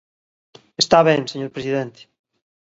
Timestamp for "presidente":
1.55-1.99